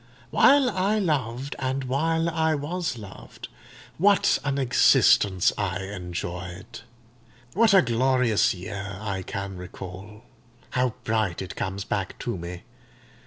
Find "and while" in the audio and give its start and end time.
1.59-2.27